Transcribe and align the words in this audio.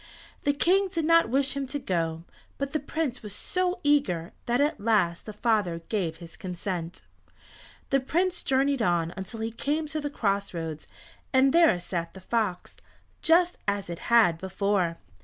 The 0.45 0.53
King 0.53 0.87
did 0.87 1.05
not 1.05 1.29
wish 1.29 1.55
him 1.55 1.67
to 1.67 1.77
go, 1.77 2.23
but 2.57 2.73
the 2.73 2.79
Prince 2.79 3.21
was 3.21 3.35
so 3.35 3.79
eager 3.83 4.33
that 4.47 4.59
at 4.59 4.79
last 4.81 5.27
the 5.27 5.31
father 5.31 5.81
gave 5.89 6.15
his 6.15 6.35
consent. 6.35 7.03
The 7.91 7.99
Prince 7.99 8.41
journeyed 8.41 8.81
on 8.81 9.13
until 9.15 9.41
he 9.41 9.51
came 9.51 9.85
to 9.89 10.01
the 10.01 10.09
cross 10.09 10.55
roads, 10.55 10.87
and 11.31 11.53
there 11.53 11.79
sat 11.79 12.15
the 12.15 12.19
fox, 12.21 12.77
just 13.21 13.59
as 13.67 13.91
it 13.91 13.99
had 14.09 14.39
before. 14.39 14.97